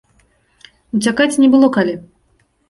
Уцякаць 0.99 1.35
не 1.45 1.51
было 1.57 1.71
калі. 1.77 1.95